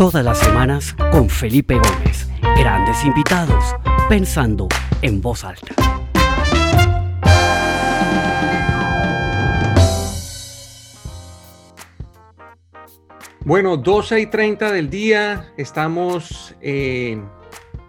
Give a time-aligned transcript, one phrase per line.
[0.00, 2.26] Todas las semanas con Felipe Gómez.
[2.56, 3.76] Grandes invitados,
[4.08, 4.66] pensando
[5.02, 5.74] en voz alta.
[13.44, 17.22] Bueno, 12 y 30 del día, estamos eh,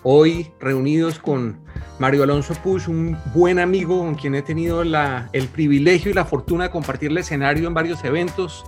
[0.04, 1.62] hoy reunidos con
[1.98, 6.66] Mario Alonso Push, un buen amigo con quien he tenido el privilegio y la fortuna
[6.66, 8.66] de compartir el escenario en varios eventos.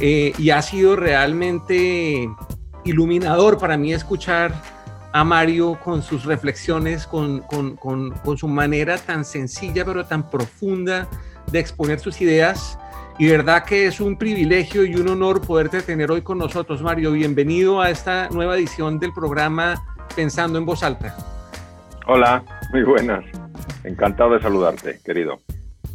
[0.00, 2.28] Eh, y ha sido realmente
[2.84, 4.52] iluminador para mí escuchar
[5.12, 10.28] a Mario con sus reflexiones, con, con, con, con, su manera tan sencilla pero tan
[10.28, 11.08] profunda
[11.50, 12.78] de exponer sus ideas.
[13.16, 17.12] Y verdad que es un privilegio y un honor poderte tener hoy con nosotros, Mario.
[17.12, 21.16] Bienvenido a esta nueva edición del programa Pensando en Voz Alta.
[22.06, 23.24] Hola, muy buenas.
[23.84, 25.40] Encantado de saludarte, querido.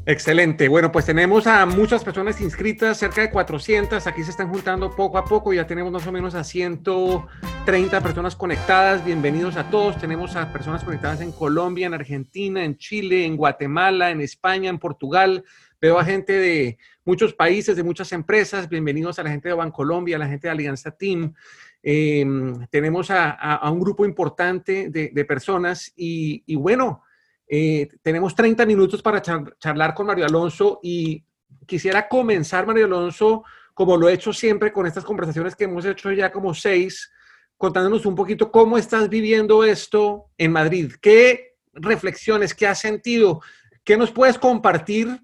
[0.09, 0.67] Excelente.
[0.69, 4.07] Bueno, pues tenemos a muchas personas inscritas, cerca de 400.
[4.07, 5.53] Aquí se están juntando poco a poco.
[5.53, 9.05] Ya tenemos más o menos a 130 personas conectadas.
[9.05, 9.99] Bienvenidos a todos.
[9.99, 14.79] Tenemos a personas conectadas en Colombia, en Argentina, en Chile, en Guatemala, en España, en
[14.79, 15.43] Portugal.
[15.79, 18.67] Veo a gente de muchos países, de muchas empresas.
[18.67, 21.35] Bienvenidos a la gente de Bancolombia, a la gente de Alianza Team.
[21.83, 27.03] Em, tenemos a, un grupo importante de, personas y, y bueno,
[27.51, 31.25] eh, tenemos 30 minutos para charlar con Mario Alonso y
[31.65, 36.11] quisiera comenzar, Mario Alonso, como lo he hecho siempre con estas conversaciones que hemos hecho
[36.11, 37.11] ya como seis,
[37.57, 40.93] contándonos un poquito cómo estás viviendo esto en Madrid.
[41.01, 43.41] ¿Qué reflexiones, qué has sentido?
[43.83, 45.19] ¿Qué nos puedes compartir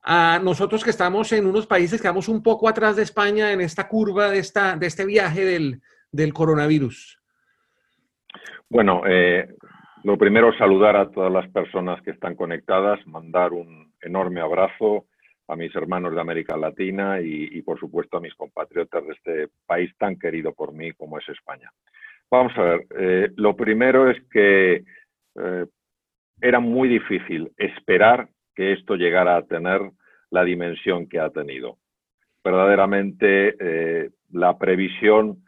[0.00, 3.60] a nosotros que estamos en unos países que vamos un poco atrás de España en
[3.60, 7.18] esta curva de, esta, de este viaje del, del coronavirus?
[8.68, 9.48] Bueno, eh,
[10.04, 15.06] lo primero, saludar a todas las personas que están conectadas, mandar un enorme abrazo
[15.48, 19.90] a mis hermanos de América Latina y, por supuesto, a mis compatriotas de este país
[19.98, 21.70] tan querido por mí como es España.
[22.30, 24.84] Vamos a ver, eh, lo primero es que
[25.36, 25.66] eh,
[26.40, 29.80] era muy difícil esperar que esto llegara a tener
[30.30, 31.78] la dimensión que ha tenido.
[32.42, 35.43] Verdaderamente, eh, la previsión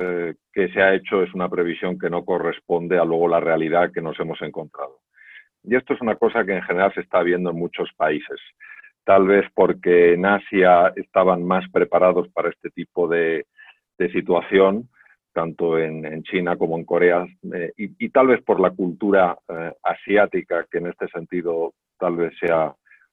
[0.00, 3.90] eh, que se ha hecho es una previsión que no corresponde a luego la realidad
[3.92, 5.00] que nos hemos encontrado.
[5.64, 8.38] Y esto es una cosa que en general se está viendo en muchos países.
[9.02, 13.46] Tal vez porque en Asia estaban más preparados para este tipo de,
[14.12, 14.88] situación,
[15.32, 20.64] tanto en, China como en Corea, eh, y, tal vez por la cultura eh, asiática,
[20.70, 22.72] que en este sentido tal vez sea,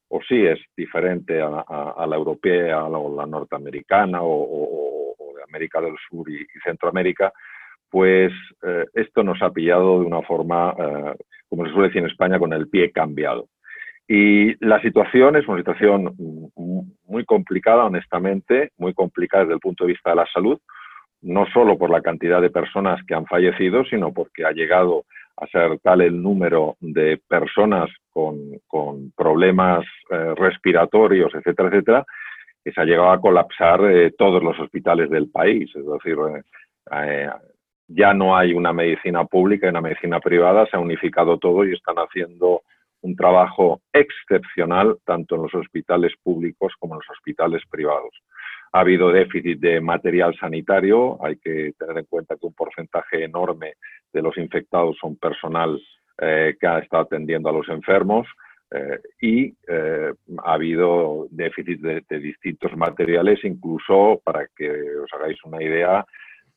[0.10, 5.05] o sí es diferente a, la europea o la norteamericana o
[5.48, 7.32] América del Sur y, Centroamérica,
[7.90, 8.32] pues
[8.64, 11.16] eh, esto nos ha pillado de una forma, eh,
[11.50, 13.48] como se suele decir en España, con el pie cambiado.
[14.08, 16.14] Y la situación es una situación
[17.08, 20.60] muy complicada, honestamente, muy complicada desde el punto de vista de la salud,
[21.22, 25.06] no solo por la cantidad de personas que han fallecido, sino porque ha llegado
[25.38, 28.36] a ser tal el número de personas con,
[29.16, 32.06] problemas eh, respiratorios, etcétera, etcétera,
[32.66, 35.70] que se ha llegado a colapsar eh, todos los hospitales del país.
[35.76, 36.42] Es decir, eh,
[36.92, 37.30] eh,
[37.88, 41.74] ya no hay una medicina pública y una medicina privada, se ha unificado todo y
[41.74, 42.64] están haciendo
[43.02, 48.20] un trabajo excepcional tanto en los hospitales públicos como en los hospitales privados.
[48.72, 53.74] Ha habido déficit de material sanitario, hay que tener en cuenta que un porcentaje enorme
[54.12, 55.80] de los infectados son personal
[56.18, 58.26] que ha estado atendiendo a los enfermos.
[59.22, 66.06] Y eh, ha habido déficit de, distintos materiales, incluso para que os hagáis una idea,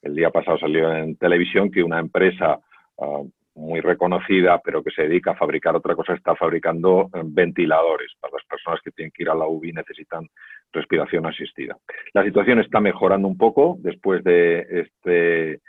[0.03, 2.59] el día pasado salió en televisión que una empresa
[2.99, 3.23] ah,
[3.55, 8.35] muy reconocida, pero que se dedica a fabricar otra cosa, está fabricando eh, ventiladores para
[8.35, 10.27] las personas que tienen que ir a la UBI necesitan
[10.73, 11.77] respiración asistida.
[12.15, 15.61] La situación está mejorando un poco después de este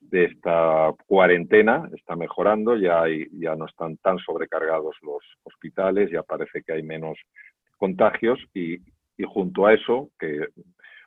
[0.00, 6.62] de esta cuarentena está mejorando, ya, ya no están tan sobrecargados los hospitales, ya parece
[6.62, 7.18] que hay menos
[7.76, 8.78] contagios y,
[9.26, 10.48] junto a eso, que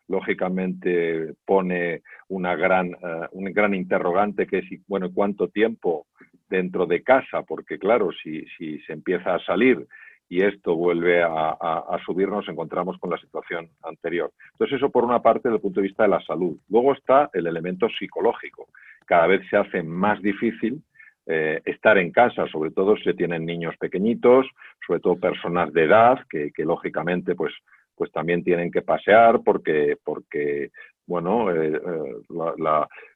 [0.07, 6.07] lógicamente pone una gran, eh, un gran interrogante que es, bueno, ¿cuánto tiempo
[6.49, 7.43] dentro de casa?
[7.43, 9.87] Porque claro, si, si se empieza a salir
[10.31, 14.31] y esto vuelve a, subir, nos encontramos con la situación anterior.
[14.53, 16.55] Entonces, eso por una parte desde el punto de vista de la salud.
[16.69, 18.69] Luego está el elemento psicológico.
[19.05, 20.81] Cada vez se hace más difícil
[21.27, 24.47] eh, estar en casa, sobre todo si tienen niños pequeñitos,
[24.85, 27.53] sobre todo personas de edad, que, lógicamente pues,
[27.95, 30.71] pues también tienen que pasear porque, porque
[31.05, 31.79] bueno, eh,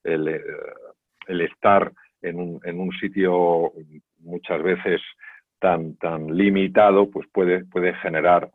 [0.03, 0.41] eh,
[1.27, 1.91] el, estar
[2.21, 3.71] en un, en un sitio
[4.19, 5.01] muchas veces
[5.59, 8.51] tan, tan limitado, pues puede, puede generar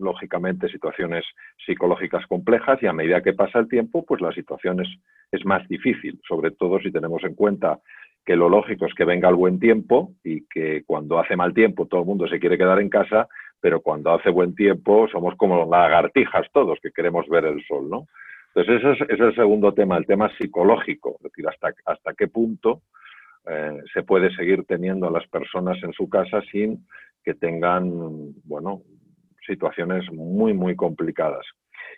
[0.00, 1.24] lógicamente, situaciones
[1.64, 4.88] psicológicas complejas y a medida que pasa el tiempo, pues la situación es,
[5.30, 7.78] es más difícil, sobre todo si tenemos en cuenta
[8.24, 11.86] que lo lógico es que venga el buen tiempo y que cuando hace mal tiempo
[11.86, 13.28] todo el mundo se quiere quedar en casa,
[13.60, 18.06] pero cuando hace buen tiempo somos como lagartijas todos que queremos ver el sol, ¿no?
[18.54, 22.82] Entonces ese es, el segundo tema, el tema psicológico, es decir, hasta, hasta qué punto
[23.48, 26.86] eh, se puede seguir teniendo a las personas en su casa sin
[27.22, 28.82] que tengan, bueno,
[29.50, 31.46] situaciones muy, muy complicadas.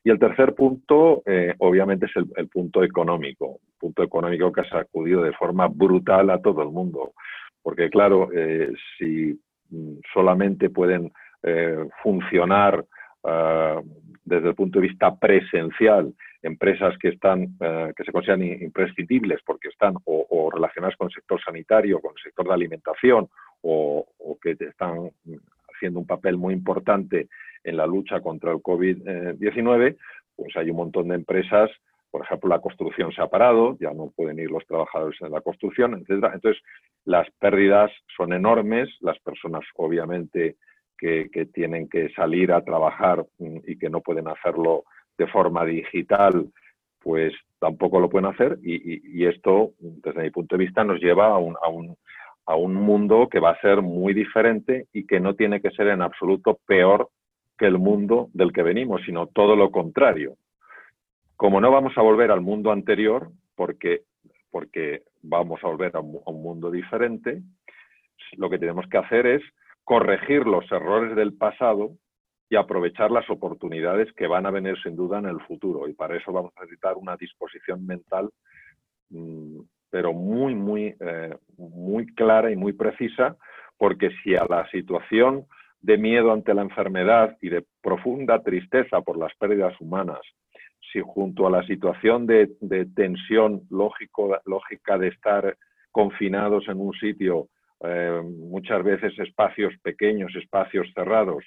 [0.05, 5.23] Y el tercer punto, eh, obviamente, es el, punto económico, punto económico que ha sacudido
[5.23, 7.13] de forma brutal a todo el mundo.
[7.63, 9.39] Porque, claro, eh, si
[9.71, 11.13] mm, solamente pueden
[12.05, 12.85] funcionar
[13.25, 13.81] ah,
[14.25, 19.69] desde el punto de vista presencial empresas que están eh, que se consideran imprescindibles porque
[19.69, 23.29] están o, relacionadas con el sector sanitario, con el sector de alimentación
[23.63, 24.07] o,
[24.43, 25.11] que están
[25.83, 27.29] haciendo un papel muy importante
[27.65, 29.97] en la lucha contra el COVID-19,
[30.37, 31.71] pues hay un montón de empresas,
[32.09, 35.41] por ejemplo, la construcción se ha parado, ya no pueden ir los trabajadores en la
[35.41, 36.35] construcción, etcétera.
[36.35, 36.63] Entonces,
[37.05, 40.57] las pérdidas son enormes, las personas obviamente
[40.99, 44.85] que, tienen que salir a trabajar mm, y que no pueden hacerlo
[45.19, 46.47] de forma digital,
[47.01, 51.39] pues tampoco lo pueden hacer y, esto, desde mi punto de vista, nos lleva a,
[51.39, 51.97] un,
[52.47, 55.89] a un mundo que va a ser muy diferente y que no tiene que ser
[55.89, 57.09] en absoluto peor
[57.59, 60.37] que el mundo del que venimos, sino todo lo contrario.
[61.37, 64.03] Como no vamos a volver al mundo anterior, porque,
[64.51, 67.43] porque vamos a volver a un mundo diferente,
[68.37, 69.43] lo que tenemos que hacer es
[69.85, 71.93] corregir los errores del pasado
[72.49, 75.89] y aprovechar las oportunidades que van a venir sin duda en el futuro.
[75.89, 78.31] Y para eso vamos a necesitar una disposición mental,
[79.11, 79.61] mm,
[79.93, 83.37] pero muy, muy, eh, muy clara y muy precisa,
[83.77, 85.45] porque si a la situación
[85.83, 90.21] de miedo ante la enfermedad y de profunda tristeza por las pérdidas humanas,
[90.91, 92.49] si junto a la situación de,
[92.97, 95.59] tensión lógica de estar
[95.91, 97.49] confinados en un sitio,
[97.85, 101.45] eh, muchas veces espacios pequeños, espacios cerrados,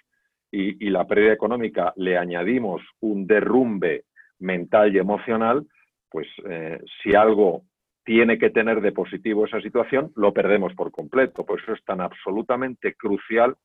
[0.52, 4.06] y, la pérdida económica le añadimos un derrumbe
[4.40, 5.66] mental y emocional,
[6.10, 7.64] pues eh, si algo
[8.06, 11.46] tiene que tener de positivo esa situación, lo perdemos por completo.
[11.46, 13.56] Por eso es tan absolutamente crucial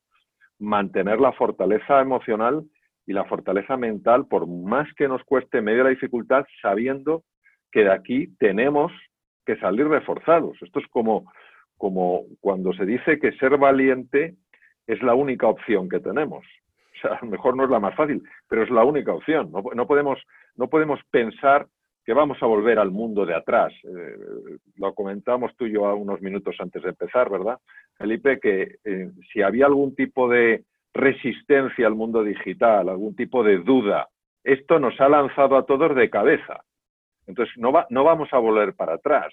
[0.59, 2.63] mantener la fortaleza emocional
[3.05, 7.23] y la fortaleza mental, por más que nos cueste medio la dificultad, sabiendo
[7.71, 8.91] que de aquí tenemos
[9.45, 10.57] que salir reforzados.
[10.61, 11.31] Esto es como,
[11.77, 14.35] como cuando se dice que ser valiente
[14.87, 16.45] es la única opción que tenemos.
[16.45, 19.51] O sea, a lo mejor no es la más fácil, pero es la única opción.
[19.51, 20.19] No, podemos,
[20.55, 21.67] no podemos pensar
[22.03, 23.73] que vamos a volver al mundo de atrás.
[23.83, 27.59] Eh, lo comentamos tú y yo unos minutos antes de empezar, ¿verdad?
[27.97, 30.63] Felipe, que eh, si había algún tipo de
[30.93, 34.09] resistencia al mundo digital, algún tipo de duda,
[34.43, 36.63] esto nos ha lanzado a todos de cabeza.
[37.27, 39.31] Entonces, no, va, no vamos a volver para atrás.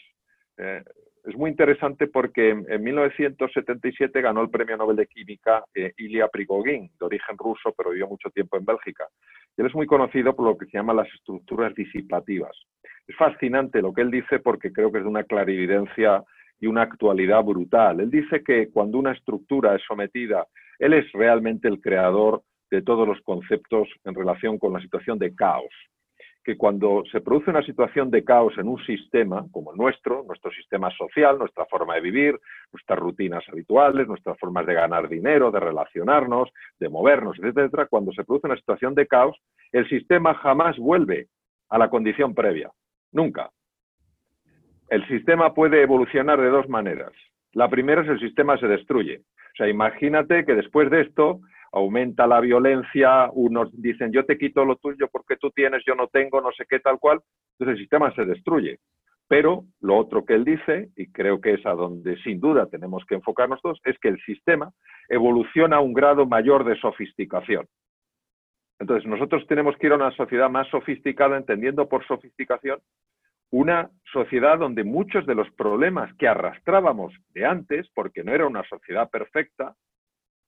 [0.59, 0.82] Eh,
[1.25, 7.06] es muy interesante porque en 1977 ganó el Premio Nobel de Química Ilya Prigogine, de
[7.06, 9.06] origen ruso, pero vivió mucho tiempo en Bélgica.
[9.58, 12.56] Él es muy conocido por lo que se llama las estructuras disipativas.
[13.06, 16.22] Es fascinante lo que él dice porque creo que es de una clarividencia
[16.60, 18.00] y una actualidad brutal.
[18.00, 20.46] Él dice que cuando una estructura es sometida,
[20.78, 25.34] él es realmente el creador de todos los conceptos en relación con la situación de
[25.34, 25.72] caos
[26.49, 30.51] que cuando se produce una situación de caos en un sistema como el nuestro, nuestro
[30.51, 32.41] sistema social, nuestra forma de vivir,
[32.72, 36.49] nuestras rutinas habituales, nuestras formas de ganar dinero, de relacionarnos,
[36.81, 39.37] de movernos, etcétera, cuando se produce una situación de caos,
[39.72, 41.27] el sistema jamás vuelve
[41.69, 42.70] a la condición previa.
[43.13, 43.51] Nunca.
[44.89, 47.13] El sistema puede evolucionar de dos maneras.
[47.53, 49.19] La primera es el sistema se destruye.
[49.19, 51.41] O sea, imagínate que después de esto
[51.72, 56.08] aumenta la violencia, unos dicen yo te quito lo tuyo porque tú tienes, yo no
[56.08, 57.20] tengo, no sé qué, tal cual,
[57.53, 58.79] entonces el sistema se destruye.
[59.29, 63.05] Pero lo otro que él dice, y creo que es a donde sin duda tenemos
[63.06, 64.72] que enfocarnos todos, es que el sistema
[65.08, 67.67] evoluciona a un grado mayor de sofisticación.
[68.79, 72.79] Entonces nosotros tenemos que ir a una sociedad más sofisticada, entendiendo por sofisticación
[73.51, 78.63] una sociedad donde muchos de los problemas que arrastrábamos de antes, porque no era una
[78.65, 79.75] sociedad perfecta,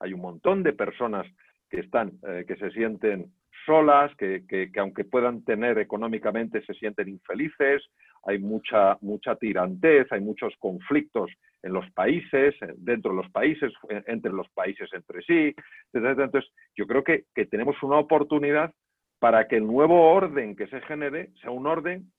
[0.00, 1.26] hay un montón de personas
[1.68, 3.32] que están, eh, que se sienten
[3.66, 7.82] solas, que, aunque puedan tener económicamente se sienten infelices,
[8.24, 11.30] hay mucha, mucha tirantez, hay muchos conflictos
[11.62, 13.72] en los países, dentro de los países,
[14.06, 15.54] entre los países entre sí.
[15.92, 18.72] Entonces, yo creo que tenemos una oportunidad
[19.18, 22.10] para que el nuevo orden que se genere sea un orden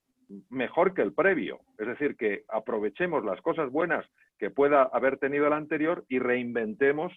[0.49, 1.59] mejor que el previo.
[1.77, 4.05] Es decir, que aprovechemos las cosas buenas
[4.37, 7.11] que pueda haber tenido el anterior y reinventemos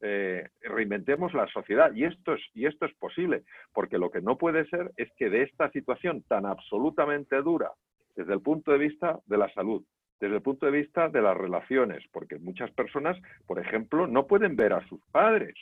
[0.00, 1.92] eh, reinventemos la sociedad.
[1.94, 5.30] Y esto, es, y esto es posible, porque lo que no puede ser es que
[5.30, 7.72] de esta situación tan absolutamente dura,
[8.16, 9.84] desde el punto de vista de la salud,
[10.20, 14.56] desde el punto de vista de las relaciones, porque muchas personas, por ejemplo, no pueden
[14.56, 15.54] ver a sus padres,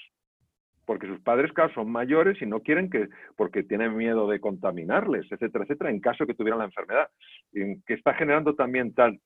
[0.87, 5.65] porque sus padres, son mayores y no quieren que, porque tienen miedo de contaminarles, etcétera,
[5.65, 7.09] etcétera, en caso que tuvieran la enfermedad,
[7.53, 9.19] que está generando también tan,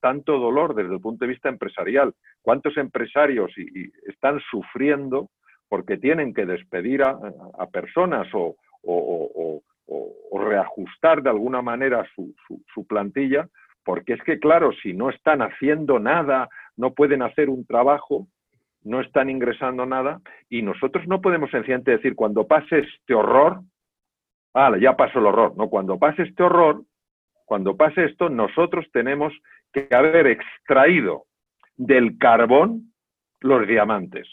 [0.00, 2.12] tanto dolor desde el punto de vista empresarial.
[2.42, 3.52] ¿Cuántos empresarios
[4.06, 5.30] están sufriendo
[5.68, 8.56] porque tienen que despedir a, personas o,
[10.32, 13.48] reajustar de alguna manera su plantilla?
[13.84, 18.26] Porque es que, claro, si no están haciendo nada, no pueden hacer un trabajo,
[18.86, 23.60] no están ingresando nada y nosotros no podemos sencillamente decir cuando pase este horror,
[24.54, 26.82] ah, ya pasó el horror, no, cuando pase este horror,
[27.44, 29.32] cuando pase esto, nosotros tenemos
[29.72, 31.24] que haber extraído
[31.76, 32.92] del carbón
[33.40, 34.28] los diamantes.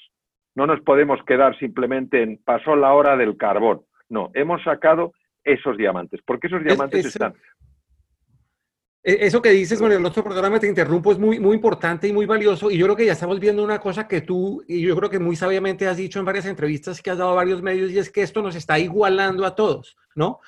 [0.56, 3.82] No nos podemos quedar simplemente en pasó la hora del carbón.
[4.08, 7.34] No, hemos sacado esos diamantes, porque esos diamantes están
[9.04, 12.26] eso que dices, bueno, el otro programa te interrumpo, es muy, muy importante y muy
[12.26, 12.72] valioso.
[12.72, 15.20] Y yo creo que ya estamos viendo una cosa que tú, y yo creo que
[15.20, 18.10] muy sabiamente has dicho en varias entrevistas que has dado a varios medios, y es
[18.10, 20.40] que esto nos está igualando a todos, ¿no?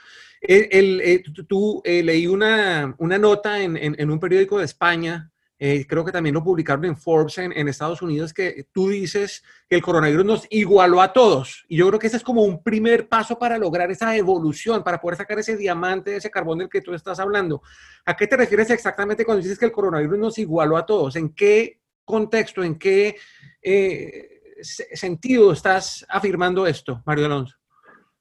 [0.42, 5.86] El, eh, tú, eh, leí una, una nota en, en, un periódico de España eh,
[5.88, 9.82] creo que también lo publicaron en Forbes en, Estados Unidos, que tú dices que el
[9.82, 11.66] coronavirus nos igualó a todos.
[11.70, 15.00] Y yo creo que ese es como un primer paso para lograr esa evolución, para
[15.00, 17.62] poder sacar ese diamante, ese carbón del que tú estás hablando.
[18.06, 21.16] ¿A qué te refieres exactamente cuando dices que el coronavirus nos igualó a todos?
[21.16, 23.16] ¿En qué contexto, en qué
[23.62, 27.56] eh, sentido estás afirmando esto, Mario Alonso?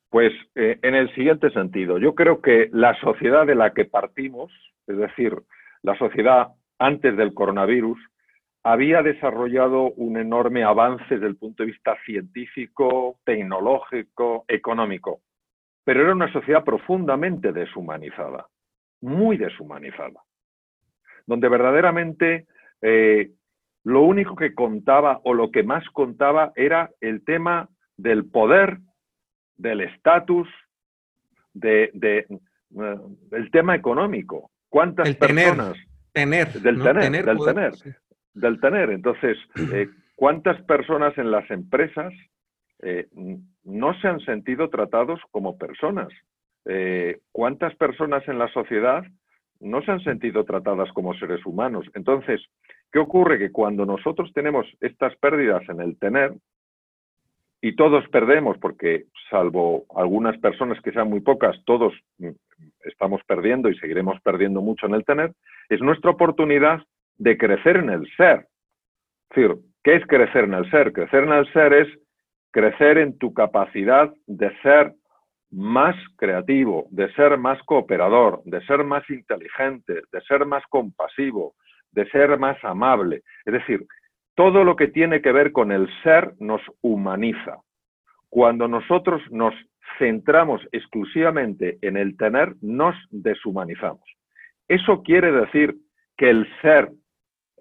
[0.08, 4.52] Pues eh, en el siguiente sentido, yo creo que la sociedad de la que partimos,
[4.86, 5.36] es decir,
[5.82, 7.98] la sociedad antes del coronavirus,
[8.62, 15.20] había desarrollado un enorme avance desde el punto de vista científico, tecnológico, económico,
[15.84, 18.46] pero era una sociedad profundamente deshumanizada,
[19.02, 20.22] muy deshumanizada,
[21.26, 22.46] donde verdaderamente
[22.80, 23.32] eh,
[23.84, 28.78] lo único que contaba o lo que más contaba era el tema del poder,
[29.56, 30.48] del estatus,
[31.52, 32.26] de, eh,
[33.30, 34.50] del tema económico.
[34.70, 35.74] ¿Cuántas personas?
[35.74, 35.93] Tener.
[36.62, 37.74] Del tener, del tener.
[38.34, 38.90] Del tener.
[38.90, 39.36] Entonces,
[39.72, 42.12] eh, ¿cuántas personas en las empresas
[42.82, 43.08] eh,
[43.64, 46.08] no se han sentido tratados como personas?
[46.66, 49.04] Eh, ¿Cuántas personas en la sociedad
[49.60, 51.86] no se han sentido tratadas como seres humanos?
[51.94, 52.40] Entonces,
[52.92, 53.38] ¿qué ocurre?
[53.38, 56.32] Que cuando nosotros tenemos estas pérdidas en el tener,
[57.64, 62.28] y todos perdemos, porque salvo algunas personas que sean muy pocas, todos mm,
[62.84, 65.32] estamos perdiendo y seguiremos perdiendo mucho en el tener,
[65.68, 66.80] es nuestra oportunidad
[67.16, 68.46] de crecer en el ser.
[69.30, 70.92] Es decir, ¿qué es crecer en el ser?
[70.92, 71.88] Crecer en el ser es
[72.50, 74.94] crecer en tu capacidad de ser
[75.50, 81.54] más creativo, de ser más cooperador, de ser más inteligente, de ser más compasivo,
[81.92, 83.22] de ser más amable.
[83.44, 83.86] Es decir,
[84.34, 87.58] todo lo que tiene que ver con el ser nos humaniza.
[88.34, 89.54] Cuando nosotros nos
[89.96, 94.02] centramos exclusivamente en el tener, nos deshumanizamos.
[94.66, 95.76] Eso quiere decir
[96.16, 96.90] que el ser,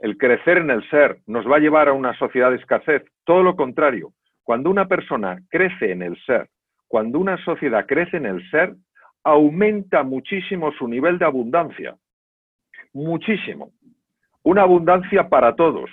[0.01, 3.03] el crecer en el ser, nos va a llevar a una sociedad de escasez.
[3.23, 6.49] Todo lo contrario, cuando una persona crece en el ser,
[6.87, 8.73] cuando una sociedad crece en el ser,
[9.23, 11.95] aumenta muchísimo su nivel de abundancia.
[12.93, 13.73] Muchísimo.
[14.41, 15.91] Una abundancia para todos,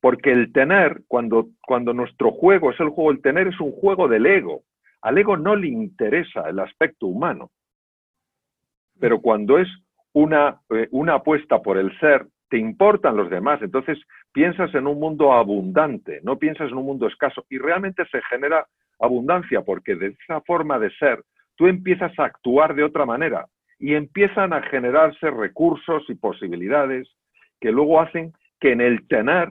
[0.00, 4.08] porque el tener, cuando, cuando nuestro juego es el juego, el tener es un juego
[4.08, 4.62] del ego.
[5.02, 7.50] Al ego no le interesa el aspecto humano.
[8.98, 9.68] Pero cuando es
[10.12, 13.60] una, eh, una apuesta por el ser, te importan los demás.
[13.62, 13.98] Entonces
[14.32, 17.44] piensas en un mundo abundante, no piensas en un mundo escaso.
[17.48, 18.66] Y realmente se genera
[18.98, 21.22] abundancia porque de esa forma de ser
[21.56, 23.46] tú empiezas a actuar de otra manera
[23.78, 27.08] y empiezan a generarse recursos y posibilidades
[27.60, 29.48] que luego hacen que en el tener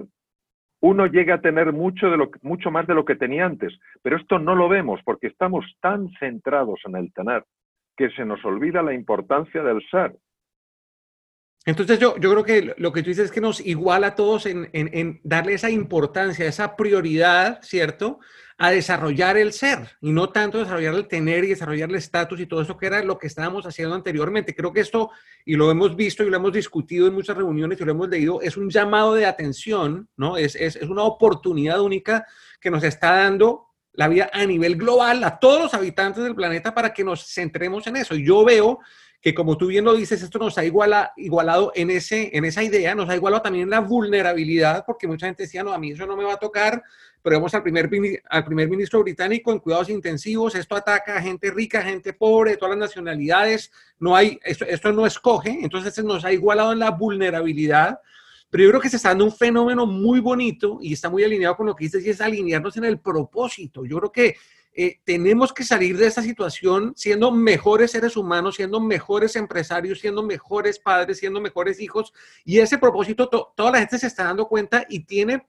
[0.82, 3.78] uno llegue a tener mucho, de lo, mucho más de lo que tenía antes.
[4.02, 7.44] Pero esto no lo vemos porque estamos tan centrados en el tener
[7.98, 10.16] que se nos olvida la importancia del ser.
[11.70, 14.46] Entonces yo, yo creo que lo que tú dices es que nos iguala a todos
[14.46, 18.20] en, en, darle esa importancia, esa prioridad, ¿cierto?
[18.58, 22.48] A desarrollar el ser y no tanto desarrollar el tener y desarrollar el estatus y
[22.48, 24.56] todo eso que era lo que estábamos haciendo anteriormente.
[24.56, 25.12] Creo que esto,
[25.46, 28.42] y lo hemos visto y lo hemos discutido en muchas reuniones y lo hemos leído,
[28.42, 30.38] es un llamado de atención, ¿no?
[30.38, 32.26] Es, es, es una oportunidad única
[32.60, 36.74] que nos está dando la vida a nivel global, a todos los habitantes del planeta,
[36.74, 38.16] para que nos centremos en eso.
[38.16, 38.80] Y yo veo
[39.22, 42.96] que como tú bien lo dices, esto nos ha igualado en, ese, en esa idea,
[42.96, 46.06] nos ha igualado también en la vulnerabilidad, porque mucha gente decía, no, a mí eso
[46.06, 46.82] no me va a tocar,
[47.22, 47.90] pero vemos al primer,
[48.30, 52.78] al primer ministro británico en cuidados intensivos, esto ataca a gente rica, gente pobre, todas
[52.78, 58.00] las nacionalidades, no hay, esto, esto no escoge, entonces nos ha igualado en la vulnerabilidad,
[58.50, 61.58] pero yo creo que se está dando un fenómeno muy bonito y está muy alineado
[61.58, 63.86] con lo que dices y es alinearnos en el propósito.
[63.86, 64.36] Yo creo que
[64.82, 70.24] eh, tenemos que salir de esta situación siendo mejores seres humanos, siendo mejores empresarios, siendo
[70.24, 72.14] mejores padres, siendo mejores hijos.
[72.46, 75.46] Y ese propósito, toda la gente se está dando cuenta y tiene,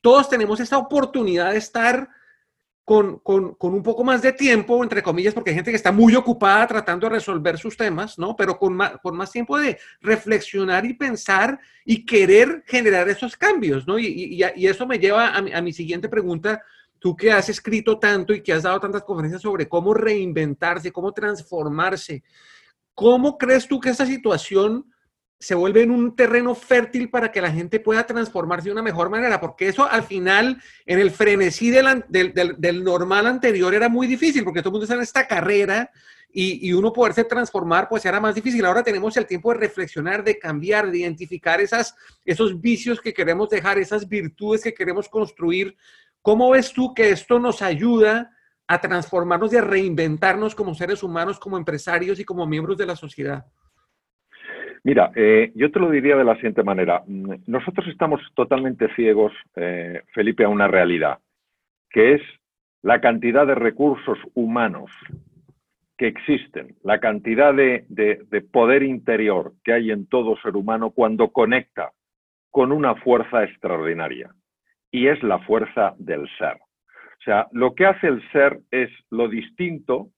[0.00, 2.08] todos tenemos esta oportunidad de estar
[2.84, 5.90] con, con, con, un poco más de tiempo, entre comillas, porque hay gente que está
[5.90, 8.36] muy ocupada tratando de resolver sus temas, ¿no?
[8.36, 13.88] Pero con más, con más tiempo de reflexionar y pensar y querer generar esos cambios,
[13.88, 13.98] ¿no?
[13.98, 16.62] Y, y, y eso me lleva a mi, a mi siguiente pregunta
[17.02, 21.12] tú que has escrito tanto y que has dado tantas conferencias sobre cómo reinventarse, cómo
[21.12, 22.22] transformarse,
[22.94, 24.86] ¿cómo crees tú que esta situación
[25.40, 29.10] se vuelve en un terreno fértil para que la gente pueda transformarse de una mejor
[29.10, 29.40] manera?
[29.40, 34.60] Porque eso al final, en el frenesí del, del, normal anterior era muy difícil, porque
[34.60, 35.90] todo el mundo está en esta carrera
[36.32, 38.64] y, y, uno poderse transformar, pues era más difícil.
[38.64, 43.50] Ahora tenemos el tiempo de reflexionar, de cambiar, de identificar esas, esos vicios que queremos
[43.50, 45.76] dejar, esas virtudes que queremos construir
[46.22, 48.30] ¿Cómo ves tú que esto nos ayuda
[48.68, 52.94] a transformarnos y a reinventarnos como seres humanos, como empresarios y como miembros de la
[52.94, 53.44] sociedad?
[54.84, 57.02] Mira, eh, yo te lo diría de la siguiente manera.
[57.06, 61.18] Nosotros estamos totalmente ciegos, eh, Felipe, a una realidad,
[61.90, 62.22] que es
[62.82, 64.90] la cantidad de recursos humanos
[65.98, 71.30] que existen, la cantidad de, de poder interior que hay en todo ser humano cuando
[71.30, 71.92] conecta
[72.50, 74.34] con una fuerza extraordinaria
[74.92, 76.54] y es la fuerza del ser.
[76.54, 80.10] O sea, lo que hace el ser es lo distinto,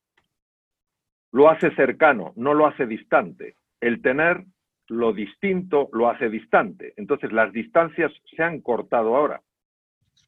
[1.32, 3.56] lo hace cercano, no lo hace distante.
[3.80, 4.44] El tener
[4.88, 6.92] lo distinto lo hace distante.
[6.96, 9.40] Entonces las distancias se han cortado ahora.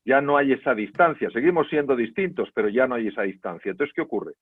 [0.04, 1.30] Ya no hay esa distancia.
[1.30, 3.72] Seguimos siendo distintos, pero ya no hay esa distancia.
[3.72, 4.34] Entonces, ¿qué ocurre?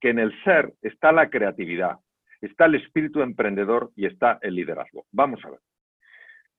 [0.00, 1.96] Que en el ser está la creatividad,
[2.40, 5.06] está el espíritu emprendedor y está el liderazgo.
[5.10, 5.60] Vamos a ver.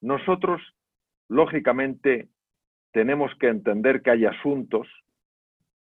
[0.01, 0.61] Nosotros,
[1.29, 2.27] lógicamente,
[2.91, 4.87] tenemos que entender que hay asuntos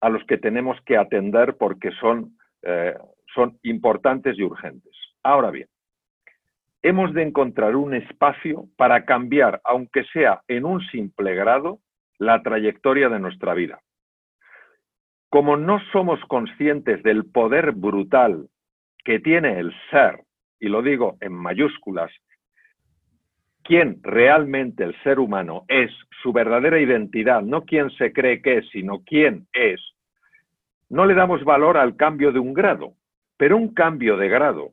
[0.01, 2.95] a los que tenemos que atender porque son, eh,
[3.35, 4.93] son importantes y urgentes.
[5.23, 5.69] Ahora bien,
[6.83, 11.81] hemos de encontrar un espacio para cambiar, aunque sea en un simple grado,
[12.19, 13.81] la trayectoria de nuestra vida.
[15.31, 18.49] Como no somos conscientes del poder brutal
[19.05, 20.23] que tiene el ser,
[20.59, 22.11] y lo digo en mayúsculas,
[23.69, 25.91] quién realmente el ser humano es,
[26.23, 29.79] su verdadera identidad, no quién se cree que es, sino quién es,
[30.89, 32.95] no le damos valor al cambio de un grado.
[33.37, 34.71] Pero un cambio de grado,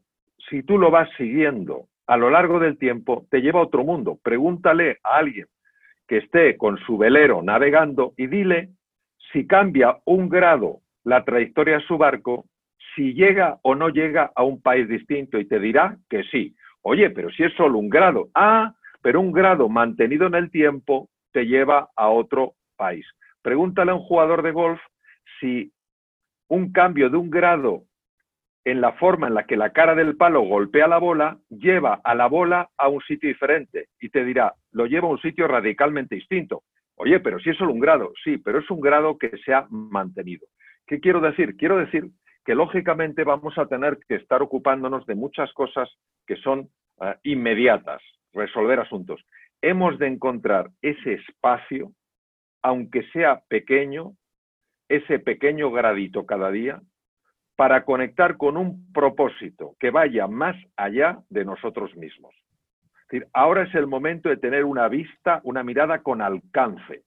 [0.50, 4.18] si tú lo vas siguiendo a lo largo del tiempo, te lleva a otro mundo.
[4.24, 5.48] Pregúntale a alguien
[6.08, 8.70] que esté con su velero navegando y dile
[9.34, 12.46] si cambia un grado la trayectoria de su barco,
[12.96, 16.56] si llega o no llega a un país distinto y te dirá que sí.
[16.82, 18.30] Oye, pero si es solo un grado.
[18.34, 18.74] Ah,
[19.06, 23.06] pero un grado mantenido en el tiempo te lleva a otro país.
[23.44, 24.82] Pregúntale a un jugador de golf
[25.40, 25.72] si
[26.48, 27.84] un cambio de un grado
[28.64, 32.16] en la forma en la que la cara del palo golpea la bola, lleva a
[32.16, 36.16] la bola a un sitio diferente y te dirá, lo lleva a un sitio radicalmente
[36.16, 36.64] distinto.
[36.96, 39.68] Oye, pero si es solo un grado, sí, pero es un grado que se ha
[39.70, 40.48] mantenido.
[40.88, 41.58] ¿Qué quiero decir?
[41.58, 42.10] Quiero decir
[42.44, 45.88] que lógicamente vamos a tener que estar ocupándonos de muchas cosas
[46.26, 48.02] que son uh, inmediatas,
[48.36, 49.26] resolver asuntos.
[49.62, 51.92] Hemos de encontrar ese espacio,
[52.62, 54.14] aunque sea pequeño,
[54.90, 56.82] ese pequeño gradito cada día,
[57.56, 62.36] para conectar con un propósito que vaya más allá de nosotros mismos.
[63.34, 67.04] Ahora es el momento de tener una vista, una mirada con alcance,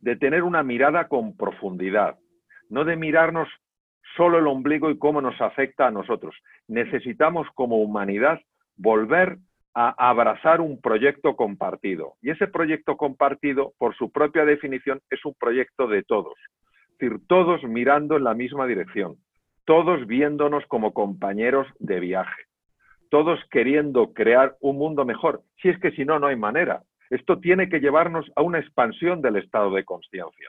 [0.00, 2.18] de tener una mirada con profundidad,
[2.68, 3.48] no de mirarnos
[4.16, 6.36] solo el ombligo y cómo nos afecta a nosotros.
[6.68, 8.40] Necesitamos como humanidad
[8.76, 9.38] volver
[9.74, 12.14] a abrazar un proyecto compartido.
[12.22, 16.34] Y ese proyecto compartido, por su propia definición, es un proyecto de todos.
[16.92, 19.16] Es decir, todos mirando en la misma dirección,
[19.64, 22.42] todos viéndonos como compañeros de viaje,
[23.10, 25.42] todos queriendo crear un mundo mejor.
[25.62, 26.82] Si es que si no, no hay manera.
[27.08, 30.48] Esto tiene que llevarnos a una expansión del estado de conciencia.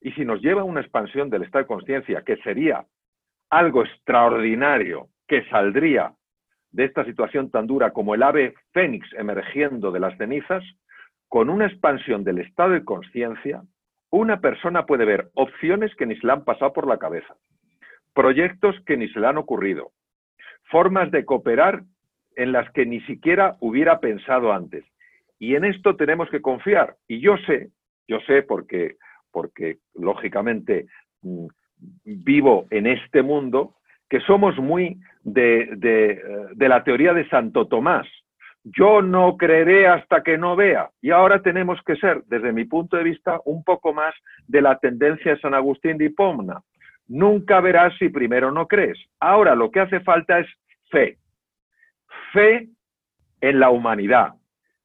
[0.00, 2.84] Y si nos lleva a una expansión del estado de conciencia, que sería
[3.50, 6.12] algo extraordinario, que saldría
[6.72, 10.64] de esta situación tan dura como el ave fénix emergiendo de las cenizas,
[11.28, 13.62] con una expansión del estado de conciencia,
[14.10, 17.34] una persona puede ver opciones que ni se le han pasado por la cabeza,
[18.14, 19.92] proyectos que ni se le han ocurrido,
[20.64, 21.82] formas de cooperar
[22.36, 24.84] en las que ni siquiera hubiera pensado antes.
[25.38, 26.96] Y en esto tenemos que confiar.
[27.08, 27.70] Y yo sé,
[28.08, 28.96] yo sé porque,
[29.30, 30.86] porque lógicamente
[31.22, 31.46] mm,
[32.04, 33.76] vivo en este mundo,
[34.10, 35.70] que somos muy de,
[36.56, 38.06] de, la teoría de Santo Tomás.
[38.64, 40.90] Yo no creeré hasta que no vea.
[41.00, 44.12] Y ahora tenemos que ser, desde mi punto de vista, un poco más
[44.48, 46.60] de la tendencia de San Agustín de Hipomna.
[47.06, 48.98] Nunca verás si primero no crees.
[49.20, 50.48] Ahora lo que hace falta es
[50.90, 51.16] fe.
[52.32, 52.68] Fe
[53.40, 54.34] en la humanidad,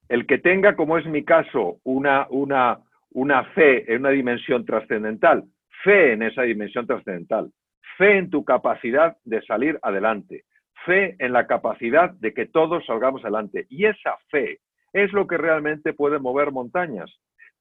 [0.08, 2.80] el que tenga, como es mi caso, una, una,
[3.12, 5.44] una fe en una dimensión trascendental,
[5.84, 7.52] fe en esa dimensión trascendental,
[7.98, 10.46] fe en tu capacidad de salir adelante,
[10.86, 13.66] fe en la capacidad de que todos salgamos adelante.
[13.70, 14.60] Y esa fe
[14.94, 17.12] es lo que realmente puede mover montañas.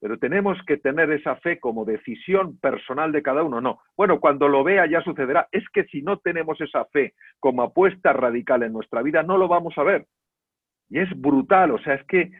[0.00, 3.60] Pero tenemos que tener esa fe como decisión personal de cada uno.
[3.60, 5.48] No, bueno, cuando lo vea ya sucederá.
[5.50, 9.48] Es que si no tenemos esa fe como apuesta radical en nuestra vida, no lo
[9.48, 10.06] vamos a ver.
[10.90, 12.32] Y es brutal, o sea, es que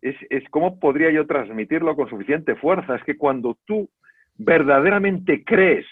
[0.00, 2.96] es, es cómo podría yo transmitirlo con suficiente fuerza.
[2.96, 3.88] Es que cuando tú
[4.34, 5.86] verdaderamente crees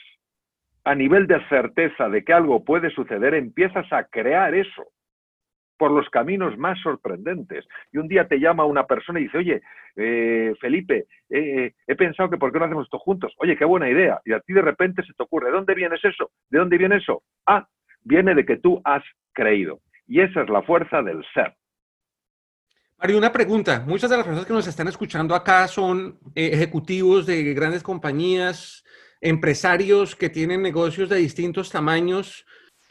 [0.85, 4.89] a nivel de certeza de que algo puede suceder, empiezas a crear eso
[5.81, 7.67] por los caminos más sorprendentes.
[7.91, 9.63] Y un día te llama una persona y dice, oye,
[9.97, 13.33] eh, Felipe, eh, he pensado que por qué no hacemos esto juntos.
[13.39, 14.21] Oye, qué buena idea.
[14.27, 16.31] Y a ti de repente se te ocurre, ¿de dónde viene eso?
[16.51, 17.23] ¿De dónde viene eso?
[17.47, 17.67] Ah,
[18.03, 19.81] viene de que tú has creído.
[20.07, 21.55] Y esa es la fuerza del ser.
[22.99, 23.83] Mario, una pregunta.
[23.87, 28.85] Muchas de las personas que nos están escuchando acá son eh, ejecutivos de grandes compañías,
[29.21, 32.45] empresarios que tienen negocios de distintos tamaños,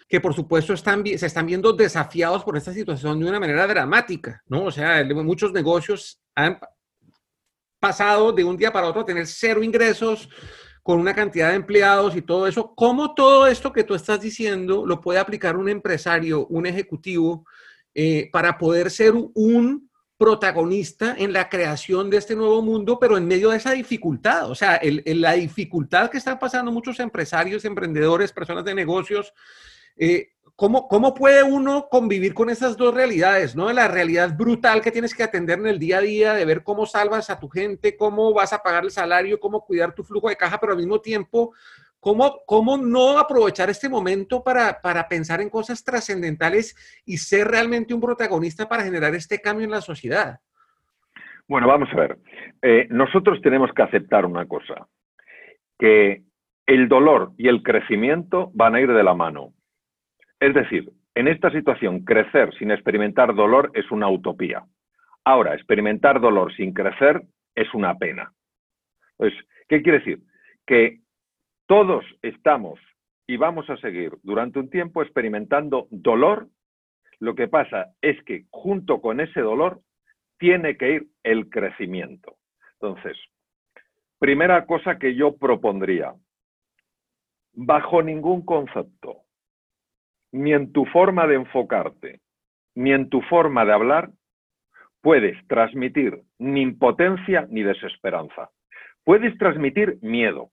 [0.07, 4.41] que por supuesto están, se están viendo desafiados por esta situación de una manera dramática,
[4.47, 4.65] ¿no?
[4.65, 6.59] O sea, muchos negocios han
[7.79, 10.29] pasado de un día para otro a tener cero ingresos,
[10.81, 12.73] con una cantidad de empleados y todo eso.
[12.75, 17.45] ¿Cómo todo esto que tú estás diciendo lo puede aplicar un empresario, un ejecutivo,
[17.93, 19.88] eh, para poder ser un
[20.19, 24.51] protagonista en la creación de este nuevo mundo, pero en medio de esa dificultad.
[24.51, 29.33] O sea, la dificultad que están pasando muchos empresarios, emprendedores, personas de negocios.
[29.95, 33.55] Eh, ¿cómo, ¿Cómo puede uno convivir con esas dos realidades?
[33.55, 33.71] ¿no?
[33.71, 36.85] La realidad brutal que tienes que atender en el día a día, de ver cómo
[36.85, 40.35] salvas a tu gente, cómo vas a pagar el salario, cómo cuidar tu flujo de
[40.35, 41.53] caja, pero al mismo tiempo
[41.99, 47.99] ¿Cómo, ¿Cómo no aprovechar este momento para, pensar en cosas trascendentales y ser realmente un
[47.99, 50.39] protagonista para generar este cambio en la sociedad?
[51.47, 52.17] Bueno, vamos a ver.
[52.61, 54.87] Eh, nosotros tenemos que aceptar una cosa,
[55.77, 56.23] que
[56.65, 59.53] el dolor y el crecimiento van a ir de la mano.
[60.39, 64.63] Es decir, en esta situación, crecer sin experimentar dolor es una utopía.
[65.25, 67.23] Ahora, experimentar dolor sin crecer
[67.55, 68.31] es una pena.
[69.17, 70.19] Entonces, ¿qué quiere decir?
[70.65, 71.01] Que
[71.69, 72.79] todos estamos
[73.27, 76.47] y vamos a seguir durante un tiempo experimentando dolor.
[77.19, 79.79] Lo que pasa es que junto con ese dolor
[80.39, 82.37] tiene que ir el crecimiento.
[82.73, 83.15] Entonces,
[84.17, 86.15] primera cosa que yo propondría,
[87.53, 89.17] bajo ningún concepto,
[90.31, 92.19] ni en tu forma de enfocarte,
[92.73, 94.09] ni en tu forma de hablar,
[95.01, 98.49] puedes transmitir ni impotencia ni desesperanza.
[99.03, 100.49] Puedes transmitir miedo,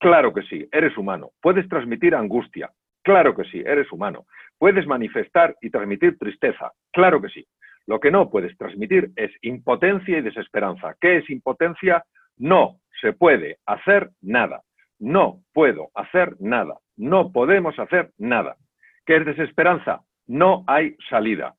[0.00, 1.32] Claro que sí, eres humano.
[1.42, 2.70] Puedes transmitir angustia.
[3.02, 4.24] Claro que sí, eres humano.
[4.58, 6.72] Puedes manifestar y transmitir tristeza.
[6.90, 7.46] Claro que sí.
[7.86, 10.96] Lo que no puedes transmitir es impotencia y desesperanza.
[11.02, 12.02] ¿Qué es impotencia?
[12.38, 14.62] No se puede hacer nada.
[14.98, 16.78] No puedo hacer nada.
[16.96, 18.56] No podemos hacer nada.
[19.04, 20.00] ¿Qué es desesperanza?
[20.26, 21.56] No hay salida.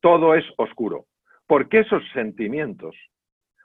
[0.00, 1.06] Todo es oscuro.
[1.48, 2.94] Porque esos sentimientos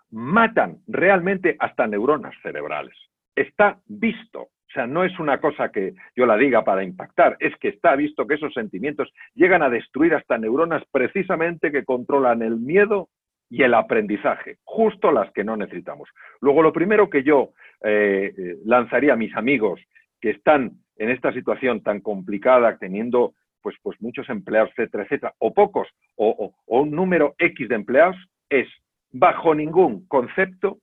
[0.10, 2.96] matan realmente hasta neuronas cerebrales
[3.36, 4.42] está visto.
[4.42, 7.96] O sea, no es una cosa que yo la diga para impactar, es que está
[7.96, 13.10] visto que esos sentimientos llegan a destruir hasta neuronas precisamente que controlan el miedo
[13.50, 16.10] y el aprendizaje, justo las que no necesitamos.
[16.42, 17.52] Luego, lo primero que yo
[17.84, 19.80] eh, eh, lanzaría a mis amigos
[20.20, 25.54] que están en esta situación tan complicada, teniendo pues, pues muchos empleados, etcétera, etcétera, o
[25.54, 28.18] pocos, o un número X de empleados,
[28.50, 28.68] es
[29.12, 30.80] bajo ningún concepto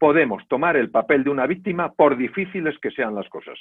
[0.00, 3.58] podemos tomar el papel de una víctima por difíciles que sean las cosas.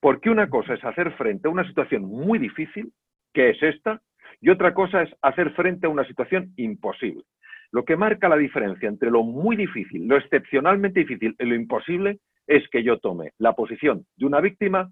[0.00, 2.92] Porque una cosa es hacer frente a una situación muy difícil,
[3.32, 4.02] que es esta,
[4.40, 7.22] y otra cosa es hacer frente a una situación imposible.
[7.70, 12.18] Lo que marca la diferencia entre lo muy difícil, lo excepcionalmente difícil y lo imposible
[12.48, 14.90] es que yo tome la posición de una víctima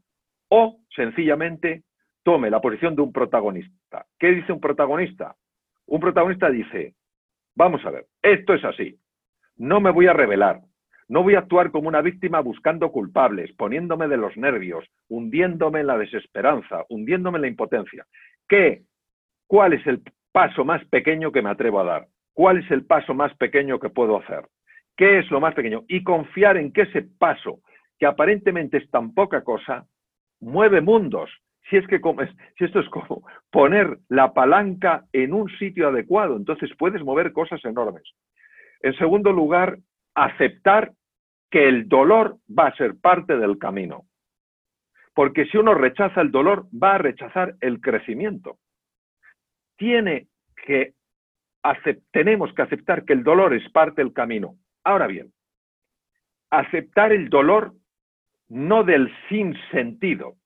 [0.48, 1.82] o sencillamente
[2.22, 4.06] tome la posición de un protagonista.
[4.16, 5.34] ¿Qué dice un protagonista?
[5.86, 6.94] Un protagonista dice,
[7.56, 8.96] vamos a ver, esto es así,
[9.58, 10.60] no me voy a revelar,
[11.08, 15.86] no voy a actuar como una víctima buscando culpables, poniéndome de los nervios, hundiéndome en
[15.86, 18.06] la desesperanza, hundiéndome en la impotencia.
[18.48, 18.82] ¿qué,
[19.46, 22.06] ¿cuál es el paso más pequeño que me atrevo a dar?
[22.32, 24.46] ¿Cuál es el paso más pequeño que puedo hacer?
[24.96, 25.84] ¿Qué es lo más pequeño?
[25.88, 27.60] Y confiar en que ese paso,
[27.98, 29.86] que aparentemente es tan poca cosa,
[30.40, 31.30] mueve mundos.
[31.68, 32.00] Si es que
[32.56, 37.62] si esto es como poner la palanca en un sitio adecuado, entonces puedes mover cosas
[37.64, 38.04] enormes.
[38.80, 39.78] En segundo lugar,
[40.14, 40.92] aceptar
[41.50, 44.04] que el dolor va a ser parte del camino.
[45.14, 48.58] Porque si uno rechaza el dolor, va a rechazar el crecimiento.
[49.76, 50.28] Tiene
[50.66, 50.94] que
[52.12, 54.56] tenemos que aceptar que el dolor es parte del camino.
[54.84, 55.32] Ahora bien,
[56.50, 57.74] aceptar el dolor
[58.48, 60.36] no del sin sentido,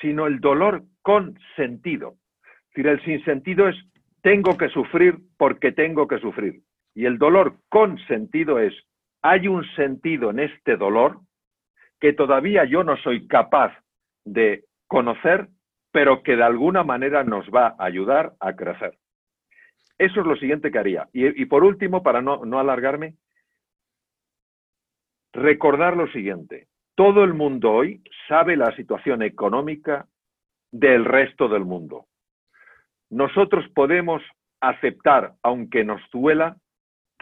[0.00, 2.16] sino el dolor con sentido.
[2.42, 3.76] Es decir, el sinsentido es
[4.22, 6.62] tengo que sufrir porque tengo que sufrir.
[6.94, 8.74] Y el dolor con sentido es
[9.22, 11.20] hay un sentido en este dolor
[12.00, 13.72] que todavía yo no soy capaz
[14.24, 15.48] de conocer,
[15.92, 18.98] pero que de alguna manera nos va a ayudar a crecer.
[19.98, 21.08] Eso es lo siguiente que haría.
[21.12, 23.14] Y, por último, para no, no alargarme,
[25.32, 26.66] recordar lo siguiente.
[26.96, 30.06] Todo el mundo hoy sabe la situación económica
[30.72, 32.06] del resto del mundo.
[33.10, 34.22] Nosotros podemos
[34.60, 36.56] aceptar, aunque nos duela,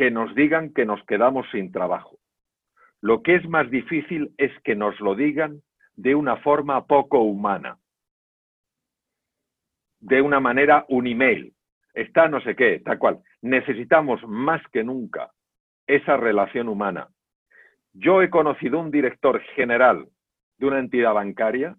[0.00, 2.16] que nos digan que nos quedamos sin trabajo.
[3.02, 5.60] Lo que es más difícil es que nos lo digan
[5.94, 7.76] de una forma poco humana,
[9.98, 11.52] de una manera un email,
[11.92, 13.20] está no sé qué, tal cual.
[13.42, 15.32] Necesitamos más que nunca
[15.86, 17.08] esa relación humana.
[17.92, 20.08] Yo he conocido un director general
[20.56, 21.76] de una entidad bancaria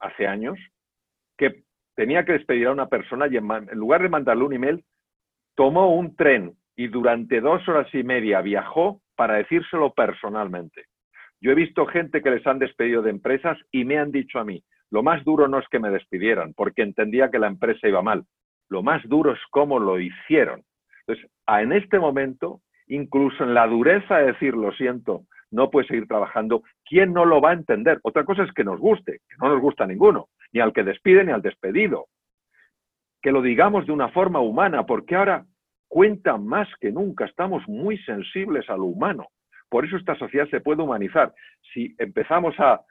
[0.00, 0.58] hace años
[1.38, 1.62] que
[1.94, 3.46] tenía que despedir a una persona y en,
[3.78, 4.84] lugar de mandarle un email,
[5.54, 10.84] tomó un tren y durante dos horas y media viajó para decírselo personalmente.
[11.40, 14.44] Yo he visto gente que les han despedido de empresas y me han dicho a
[14.44, 18.02] mí, lo más duro no es que me despidieran, porque entendía que la empresa iba
[18.02, 18.24] mal.
[18.68, 20.62] Lo más duro es cómo lo hicieron.
[21.06, 26.06] Entonces, en este momento, incluso en la dureza de decir lo siento, no puede seguir
[26.06, 27.98] trabajando, ¿quién no lo va a entender?
[28.02, 30.82] Otra cosa es que nos guste, que no nos gusta a ninguno, ni al que
[30.82, 32.06] despide ni al despedido.
[33.22, 35.44] Que lo digamos de una forma humana, porque ahora
[35.96, 39.28] cuenta más que nunca, estamos muy sensibles a lo humano.
[39.70, 41.32] Por eso esta sociedad se puede humanizar.
[41.72, 42.82] Si empezamos a,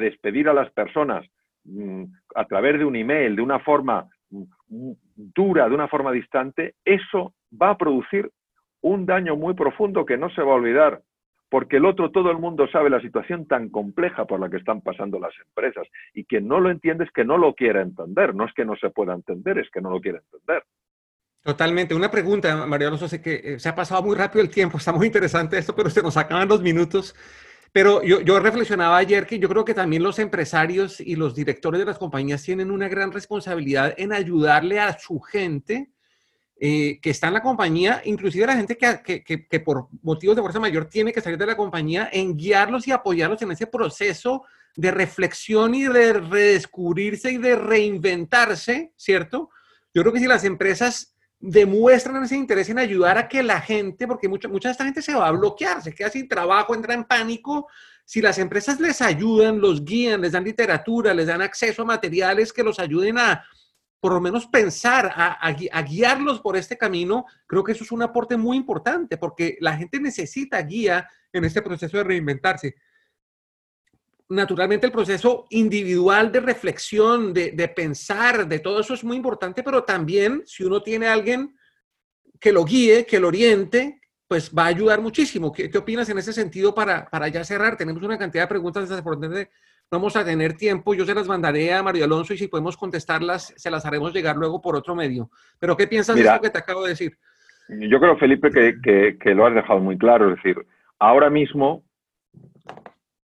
[0.00, 1.24] despedir a las personas
[1.62, 2.02] mm,
[2.34, 7.70] a través de un email, de una forma dura de una forma distante, eso va
[7.70, 8.32] a producir
[8.80, 11.02] un daño muy profundo que no se va a olvidar,
[11.48, 14.80] porque el otro, todo el mundo sabe la situación tan compleja por la que están
[14.80, 18.44] pasando las empresas, y quien no lo entiende es que no lo quiere entender, no
[18.44, 20.64] es que no se pueda entender, es que no lo quiere entender.
[21.46, 21.94] Totalmente.
[21.94, 24.90] Una pregunta, María Alonso, sé que eh, se ha pasado muy rápido el tiempo, está
[24.90, 27.14] muy interesante esto, pero se nos acaban los minutos.
[27.70, 31.84] Pero yo, reflexionaba ayer que yo creo que también los empresarios y los directores de
[31.84, 35.88] las compañías tienen una gran responsabilidad en ayudarle a su gente
[36.58, 40.42] eh, que está en la compañía, inclusive a la gente que, que, por motivos de
[40.42, 44.42] fuerza mayor tiene que salir de la compañía, en guiarlos y apoyarlos en ese proceso
[44.74, 49.50] de reflexión y de redescubrirse y de reinventarse, ¿cierto?
[49.94, 51.15] Yo creo que si las empresas
[51.46, 55.00] demuestran ese interés en ayudar a que la gente, porque mucha, mucha de esta gente
[55.00, 57.68] se va a bloquear, se queda sin trabajo, entra en pánico.
[58.04, 62.52] Si las empresas les ayudan, los guían, les dan literatura, les dan acceso a materiales
[62.52, 63.44] que los ayuden a,
[64.00, 68.02] por lo menos, pensar, a, a guiarlos por este camino, creo que eso es un
[68.02, 72.74] aporte muy importante, porque la gente necesita guía en este proceso de reinventarse
[74.28, 79.84] naturalmente el proceso individual de reflexión, de, pensar, de todo eso es muy importante, pero
[79.84, 81.54] también si uno tiene a alguien
[82.40, 85.52] que lo guíe, que lo oriente, pues va a ayudar muchísimo.
[85.52, 87.76] ¿Qué, opinas en ese sentido para, para ya cerrar?
[87.76, 89.50] Tenemos una cantidad de preguntas desafortunadamente
[89.90, 93.54] vamos a tener tiempo, yo se las mandaré a Mario Alonso y si podemos contestarlas,
[93.56, 95.30] se las haremos llegar luego por otro medio.
[95.58, 97.16] Pero ¿qué piensas de eso que te acabo de decir?
[97.68, 100.30] Yo creo, Felipe, que, que lo has dejado muy claro.
[100.30, 100.56] Es decir,
[100.98, 101.84] ahora mismo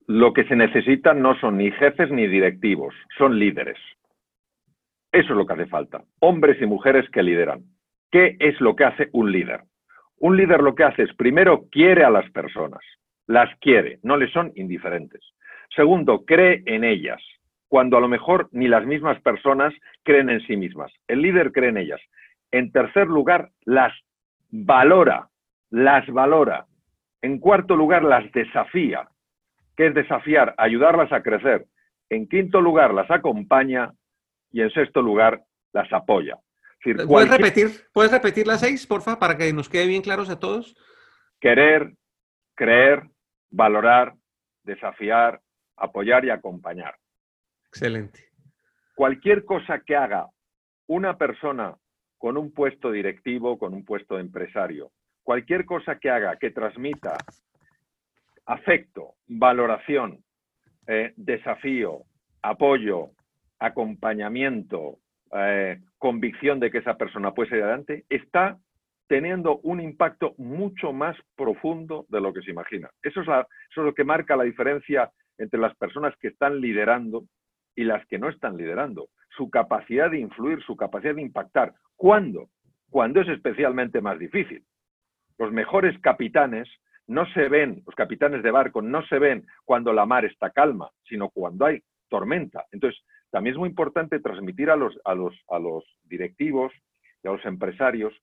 [0.08, 3.78] lo que se necesita no son ni jefes ni directivos, son líderes.
[5.12, 6.04] Eso es lo que hace falta.
[6.20, 7.64] Hombres y mujeres que lideran.
[8.10, 9.64] ¿Qué es lo que hace un líder?
[10.20, 12.80] Un líder lo que hace es, primero, quiere a las personas.
[13.28, 15.22] Las quiere, no le son indiferentes.
[15.76, 17.22] Segundo, cree en ellas,
[17.68, 20.92] cuando a lo mejor ni las mismas personas creen en sí mismas.
[21.10, 22.02] El líder cree en ellas.
[22.52, 23.94] En tercer lugar, las
[24.52, 25.28] valora,
[25.70, 26.66] las valora.
[27.22, 29.10] En cuarto lugar, las desafía
[29.78, 31.68] que es desafiar, ayudarlas a crecer.
[32.10, 33.94] En quinto lugar, las acompaña
[34.52, 36.38] y en sexto lugar, las apoya.
[37.08, 40.76] ¿Puedes, repetir, ¿Puedes repetir las seis, porfa, para que nos quede bien claros a todos?
[41.40, 41.94] Querer,
[42.56, 43.04] creer,
[43.50, 44.14] valorar,
[44.64, 45.42] desafiar,
[45.76, 46.96] apoyar y acompañar.
[47.68, 48.32] Excelente.
[48.96, 50.28] cualquier cosa que haga
[50.88, 51.76] una persona
[52.18, 57.18] con un puesto directivo, con un puesto empresario, cualquier cosa que haga que transmita
[58.48, 60.24] afecto, valoración,
[60.88, 62.04] eh, desafío,
[62.42, 63.12] apoyo,
[63.60, 65.00] acompañamiento,
[65.34, 68.58] eh, convicción de que esa persona puede ser adelante, está
[69.08, 72.90] teniendo un impacto mucho más profundo de lo que se imagina.
[73.04, 77.24] Eso es, eso es lo que marca la diferencia entre las personas que están liderando
[77.76, 79.10] y las que no están liderando.
[79.36, 81.74] Su capacidad de influir, su capacidad de impactar.
[81.96, 82.50] ¿Cuándo?
[82.90, 84.64] Cuando es especialmente más difícil.
[85.38, 86.68] Los mejores capitanes
[87.08, 90.90] no se ven, los capitanes de barco no se ven cuando la mar está calma,
[91.08, 92.66] sino cuando hay tormenta.
[92.72, 96.74] Entonces, también es muy importante transmitir a los, a los, a los directivos
[97.24, 98.14] y a los empresarios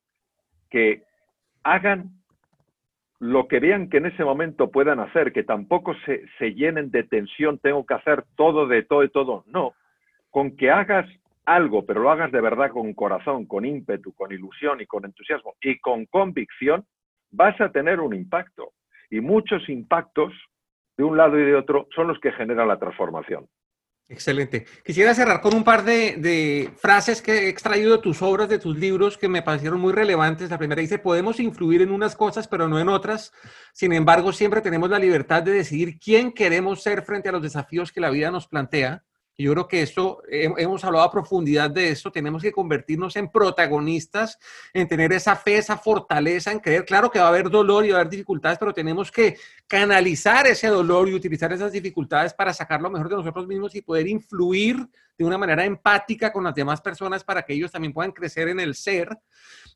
[0.70, 1.02] que
[1.62, 2.10] hagan
[3.20, 7.04] lo que vean que en ese momento puedan hacer, que tampoco se, se llenen de
[7.04, 9.44] tensión, tengo que hacer todo de todo y todo.
[9.46, 9.72] No,
[10.30, 11.06] con que hagas
[11.46, 15.54] algo, pero lo hagas de verdad con corazón, con ímpetu, con ilusión y con entusiasmo
[15.62, 16.84] y con convicción,
[17.30, 18.72] vas a tener un impacto.
[19.10, 20.32] Y muchos impactos,
[20.96, 23.48] de un lado y de otro, son los que generan la transformación.
[24.06, 24.66] Excelente.
[24.84, 28.76] Quisiera cerrar con un par de, frases que he extraído de tus obras, de tus
[28.76, 30.50] libros, que me parecieron muy relevantes.
[30.50, 33.32] La primera dice, podemos influir en unas cosas, pero no en otras.
[33.72, 37.92] Sin embargo, siempre tenemos la libertad de decidir quién queremos ser frente a los desafíos
[37.92, 39.04] que la vida nos plantea.
[39.36, 44.38] Yo creo que esto, hemos hablado a profundidad de esto, tenemos que convertirnos en protagonistas,
[44.72, 47.90] en tener esa fe, esa fortaleza, en creer, claro que va a haber dolor y
[47.90, 52.54] va a haber dificultades, pero tenemos que canalizar ese dolor y utilizar esas dificultades para
[52.54, 54.76] sacar lo mejor de nosotros mismos y poder influir
[55.18, 58.60] de una manera empática con las demás personas para que ellos también puedan crecer en
[58.60, 59.08] el ser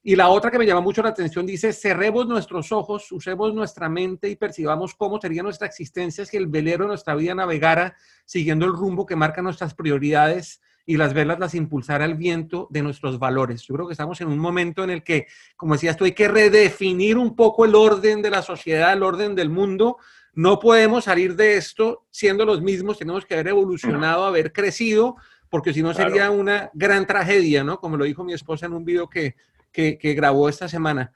[0.03, 3.89] y la otra que me llama mucho la atención dice, cerremos nuestros ojos, usemos nuestra
[3.89, 8.65] mente y percibamos cómo sería nuestra existencia si el velero de nuestra vida navegara siguiendo
[8.65, 13.19] el rumbo que marca nuestras prioridades y las velas las impulsara el viento de nuestros
[13.19, 13.63] valores.
[13.63, 16.29] Yo creo que estamos en un momento en el que, como decías tú, hay que
[16.29, 19.99] redefinir un poco el orden de la sociedad, el orden del mundo.
[20.33, 25.17] No podemos salir de esto siendo los mismos, tenemos que haber evolucionado, haber crecido,
[25.51, 27.81] porque si no sería una gran tragedia, ¿no?
[27.81, 29.35] Como lo dijo mi esposa en un video que,
[29.73, 31.13] que, grabó esta semana.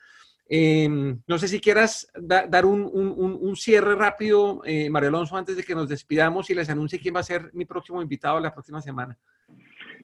[0.49, 5.75] Em, no sé si quieras dar un, cierre rápido, eh, María Alonso, antes de que
[5.75, 9.19] nos despidamos y les anuncie quién va a ser mi próximo invitado la próxima semana.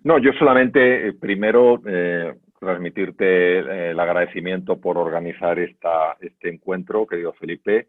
[0.04, 7.06] No, yo solamente eh, primero eh, transmitirte eh, el agradecimiento por organizar esta, este encuentro,
[7.06, 7.88] querido Felipe,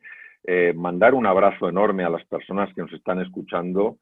[0.73, 3.97] mandar un abrazo enorme a las personas que nos están escuchando,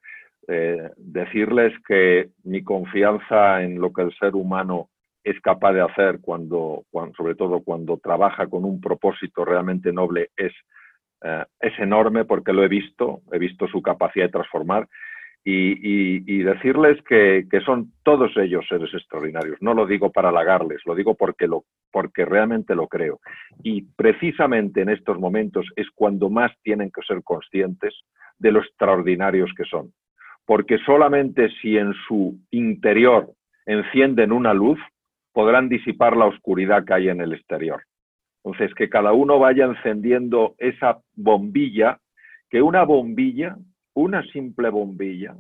[0.96, 4.88] decirles que mi confianza en lo que el ser humano
[5.28, 6.86] es capaz de hacer cuando,
[7.18, 10.54] sobre todo cuando trabaja con un propósito realmente noble, es,
[11.22, 14.88] eh, es enorme porque lo he visto, he visto su capacidad de transformar
[15.44, 19.58] y, decirles que, son todos ellos seres extraordinarios.
[19.62, 23.20] No lo digo para halagarles, lo digo porque, lo, porque realmente lo creo.
[23.64, 27.94] Y precisamente en estos momentos es cuando más tienen que ser conscientes
[28.40, 29.94] de lo extraordinarios que son.
[30.46, 33.30] Porque solamente si en su interior
[33.66, 34.80] encienden una luz,
[35.38, 37.84] podrán disipar la oscuridad que hay en el exterior.
[38.44, 42.00] Entonces, que cada uno vaya encendiendo esa bombilla,
[42.50, 43.56] que una bombilla,
[43.94, 45.36] una simple bombilla,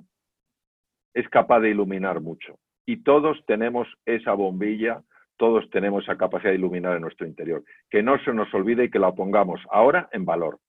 [1.15, 2.59] es capaz de iluminar mucho.
[2.85, 5.01] Y todos tenemos esa bombilla,
[5.35, 7.63] todos tenemos esa capacidad de iluminar en nuestro interior.
[7.89, 10.59] Que no se nos olvide y que la pongamos ahora en valor.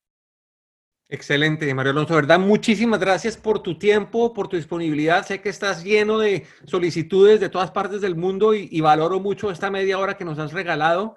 [1.11, 2.13] Excelente, Mario Alonso.
[2.13, 2.37] ¿Verdad?
[2.37, 5.25] Muchísimas gracias por tu tiempo, por tu disponibilidad.
[5.25, 9.71] Sé que estás lleno de solicitudes de todas partes del mundo y, valoro mucho esta
[9.71, 11.15] media hora que nos has regalado.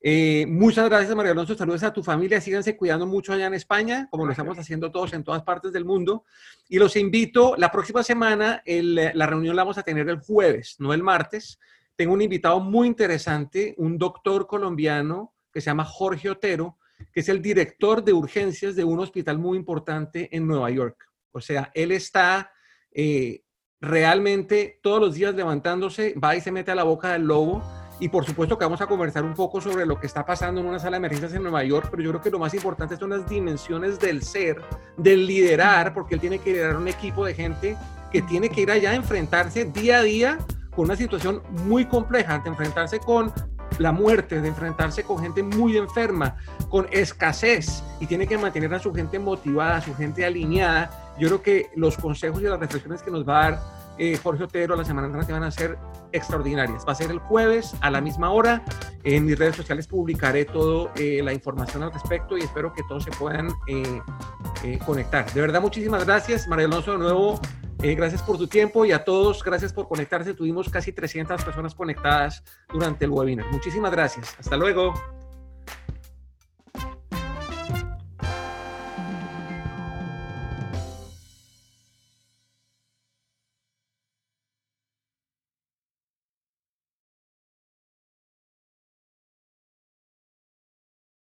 [0.00, 1.54] Eh, muchas gracias, Mario Alonso.
[1.54, 2.40] Saludos a tu familia.
[2.40, 5.84] Síganse cuidando mucho allá en España, como lo estamos haciendo todos en todas partes del
[5.84, 6.24] mundo.
[6.68, 10.92] Y los invito, la próxima semana, la reunión la vamos a tener el jueves, no
[10.92, 11.60] el martes.
[11.94, 16.76] Tengo un invitado muy interesante, un doctor colombiano que se llama Jorge Otero
[17.12, 20.96] que es el director de urgencias de un hospital muy importante en Nueva York.
[21.32, 22.50] O sea, él está
[22.92, 23.42] eh,
[23.80, 27.62] realmente todos los días levantándose, va y se mete a la boca del lobo.
[28.00, 30.68] Y por supuesto que vamos a conversar un poco sobre lo que está pasando en
[30.68, 33.10] una sala de emergencias en Nueva York, pero yo creo que lo más importante son
[33.10, 34.62] las dimensiones del ser,
[34.96, 37.76] del liderar, porque él tiene que liderar un equipo de gente
[38.12, 40.38] que tiene que ir allá a enfrentarse día a día
[40.70, 43.32] con una situación muy compleja, de enfrentarse con
[43.78, 46.36] la muerte, de enfrentarse con gente muy enferma,
[46.68, 51.14] con escasez y tiene que mantener a su gente motivada, a su gente alineada.
[51.18, 54.44] Yo creo que los consejos y las reflexiones que nos va a dar eh, Jorge
[54.44, 55.78] Otero la semana entrante van a ser
[56.12, 56.84] extraordinarias.
[56.86, 58.62] Va a ser el jueves a la misma hora.
[59.04, 63.04] En mis redes sociales publicaré toda eh, la información al respecto y espero que todos
[63.04, 65.30] se puedan eh, conectar.
[65.32, 66.46] De verdad, muchísimas gracias.
[66.48, 67.40] María Alonso, de nuevo,
[67.78, 70.34] gracias por tu tiempo y a todos, gracias por conectarse.
[70.34, 72.42] Tuvimos casi 300 personas conectadas
[72.72, 73.46] durante el webinar.
[73.50, 74.36] Muchísimas gracias.
[74.38, 75.17] Hasta luego.